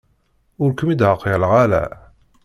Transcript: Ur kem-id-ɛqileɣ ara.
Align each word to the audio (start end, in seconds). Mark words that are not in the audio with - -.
Ur 0.63 0.71
kem-id-ɛqileɣ 0.77 1.51
ara. 1.63 1.83